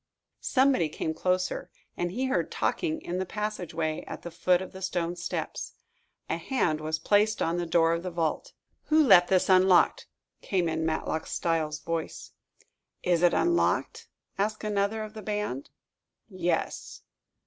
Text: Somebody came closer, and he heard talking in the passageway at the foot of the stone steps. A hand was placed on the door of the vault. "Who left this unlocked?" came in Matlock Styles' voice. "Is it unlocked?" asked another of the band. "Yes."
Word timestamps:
Somebody 0.39 0.89
came 0.89 1.13
closer, 1.13 1.69
and 1.95 2.09
he 2.09 2.25
heard 2.25 2.51
talking 2.51 3.03
in 3.03 3.19
the 3.19 3.25
passageway 3.27 4.03
at 4.07 4.23
the 4.23 4.31
foot 4.31 4.59
of 4.59 4.71
the 4.71 4.81
stone 4.81 5.15
steps. 5.15 5.73
A 6.27 6.37
hand 6.37 6.81
was 6.81 6.97
placed 6.97 7.39
on 7.39 7.57
the 7.57 7.67
door 7.67 7.93
of 7.93 8.01
the 8.01 8.09
vault. 8.09 8.53
"Who 8.85 9.03
left 9.03 9.27
this 9.27 9.47
unlocked?" 9.47 10.07
came 10.41 10.67
in 10.67 10.87
Matlock 10.87 11.27
Styles' 11.27 11.81
voice. 11.81 12.31
"Is 13.03 13.21
it 13.21 13.35
unlocked?" 13.35 14.07
asked 14.39 14.63
another 14.63 15.03
of 15.03 15.13
the 15.13 15.21
band. 15.21 15.69
"Yes." 16.27 17.03